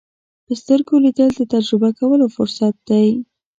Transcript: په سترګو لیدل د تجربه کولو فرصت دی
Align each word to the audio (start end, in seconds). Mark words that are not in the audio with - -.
په 0.45 0.53
سترګو 0.61 0.93
لیدل 1.05 1.29
د 1.35 1.41
تجربه 1.53 1.89
کولو 1.99 2.25
فرصت 2.35 2.75
دی 2.89 3.07